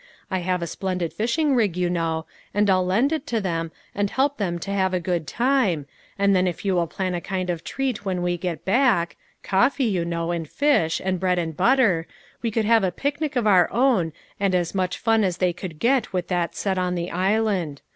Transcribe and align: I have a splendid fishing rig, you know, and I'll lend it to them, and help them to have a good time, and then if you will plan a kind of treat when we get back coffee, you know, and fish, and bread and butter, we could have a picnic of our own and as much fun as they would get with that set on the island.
I 0.31 0.39
have 0.39 0.63
a 0.63 0.65
splendid 0.65 1.13
fishing 1.13 1.53
rig, 1.53 1.77
you 1.77 1.87
know, 1.87 2.25
and 2.55 2.71
I'll 2.71 2.83
lend 2.83 3.11
it 3.13 3.27
to 3.27 3.39
them, 3.39 3.71
and 3.93 4.09
help 4.09 4.37
them 4.39 4.57
to 4.57 4.71
have 4.71 4.95
a 4.95 4.99
good 4.99 5.27
time, 5.27 5.85
and 6.17 6.35
then 6.35 6.47
if 6.47 6.65
you 6.65 6.73
will 6.73 6.87
plan 6.87 7.13
a 7.13 7.21
kind 7.21 7.51
of 7.51 7.63
treat 7.63 8.03
when 8.03 8.23
we 8.23 8.35
get 8.35 8.65
back 8.65 9.15
coffee, 9.43 9.83
you 9.85 10.03
know, 10.03 10.31
and 10.31 10.49
fish, 10.49 10.99
and 11.05 11.19
bread 11.19 11.37
and 11.37 11.55
butter, 11.55 12.07
we 12.41 12.49
could 12.49 12.65
have 12.65 12.83
a 12.83 12.91
picnic 12.91 13.35
of 13.35 13.45
our 13.45 13.71
own 13.71 14.11
and 14.39 14.55
as 14.55 14.73
much 14.73 14.97
fun 14.97 15.23
as 15.23 15.37
they 15.37 15.53
would 15.61 15.77
get 15.77 16.11
with 16.11 16.29
that 16.29 16.55
set 16.55 16.79
on 16.79 16.95
the 16.95 17.11
island. 17.11 17.83